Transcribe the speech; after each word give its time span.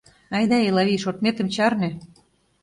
Айда, 0.37 0.57
Элавий, 0.69 1.01
шортметым 1.03 1.47
чарне. 1.55 1.89